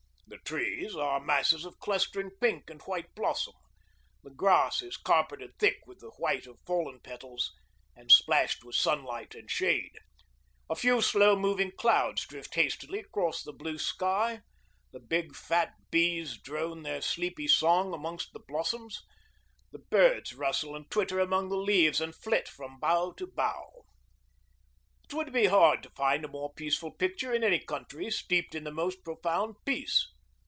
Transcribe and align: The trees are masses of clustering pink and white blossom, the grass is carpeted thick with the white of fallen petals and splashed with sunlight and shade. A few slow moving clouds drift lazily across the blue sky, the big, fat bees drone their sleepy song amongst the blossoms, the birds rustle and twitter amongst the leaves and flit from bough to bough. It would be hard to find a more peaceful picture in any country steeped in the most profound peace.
The 0.53 0.57
trees 0.57 0.95
are 0.95 1.19
masses 1.19 1.65
of 1.65 1.79
clustering 1.79 2.29
pink 2.41 2.69
and 2.69 2.81
white 2.83 3.13
blossom, 3.15 3.53
the 4.23 4.29
grass 4.29 4.81
is 4.81 4.95
carpeted 4.97 5.57
thick 5.59 5.79
with 5.85 5.99
the 5.99 6.09
white 6.11 6.47
of 6.47 6.59
fallen 6.65 6.99
petals 7.01 7.51
and 7.97 8.09
splashed 8.11 8.63
with 8.63 8.75
sunlight 8.75 9.35
and 9.35 9.51
shade. 9.51 9.91
A 10.69 10.75
few 10.75 11.01
slow 11.01 11.35
moving 11.35 11.71
clouds 11.71 12.25
drift 12.25 12.55
lazily 12.57 12.99
across 12.99 13.43
the 13.43 13.51
blue 13.51 13.77
sky, 13.77 14.41
the 14.91 14.99
big, 15.01 15.35
fat 15.35 15.73
bees 15.89 16.37
drone 16.37 16.83
their 16.83 17.01
sleepy 17.01 17.47
song 17.47 17.93
amongst 17.93 18.31
the 18.31 18.43
blossoms, 18.45 19.03
the 19.71 19.79
birds 19.79 20.33
rustle 20.33 20.75
and 20.77 20.89
twitter 20.89 21.19
amongst 21.19 21.49
the 21.49 21.57
leaves 21.57 21.99
and 22.01 22.15
flit 22.15 22.47
from 22.47 22.79
bough 22.79 23.11
to 23.15 23.27
bough. 23.27 23.71
It 25.05 25.13
would 25.13 25.31
be 25.33 25.45
hard 25.47 25.83
to 25.83 25.89
find 25.91 26.23
a 26.25 26.29
more 26.29 26.53
peaceful 26.53 26.91
picture 26.91 27.33
in 27.33 27.43
any 27.43 27.59
country 27.59 28.09
steeped 28.09 28.55
in 28.55 28.63
the 28.63 28.71
most 28.71 29.03
profound 29.03 29.55
peace. 29.65 30.09